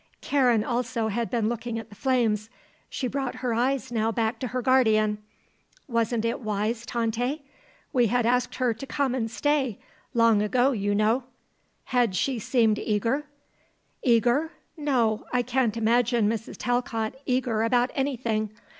Karen, 0.19 0.63
also, 0.63 1.09
had 1.09 1.29
been 1.29 1.47
looking 1.47 1.77
at 1.77 1.89
the 1.89 1.95
flames. 1.95 2.49
She 2.89 3.05
brought 3.07 3.35
her 3.45 3.53
eyes 3.53 3.91
now 3.91 4.11
back 4.11 4.39
to 4.39 4.47
her 4.47 4.59
guardian. 4.63 5.19
"Wasn't 5.87 6.25
it 6.25 6.39
wise, 6.39 6.87
Tante? 6.87 7.43
We 7.93 8.07
had 8.07 8.25
asked 8.25 8.55
her 8.55 8.73
to 8.73 8.87
come 8.87 9.13
and 9.13 9.29
stay 9.29 9.77
long 10.15 10.41
ago, 10.41 10.71
you 10.71 10.95
know." 10.95 11.25
"Had 11.83 12.15
she 12.15 12.39
seemed 12.39 12.79
eager?" 12.79 13.25
"Eager? 14.01 14.51
No; 14.75 15.27
I 15.31 15.43
can't 15.43 15.77
imagine 15.77 16.27
Mrs. 16.27 16.55
Talcott 16.57 17.13
eager 17.27 17.61
about 17.61 17.91
anything. 17.93 18.49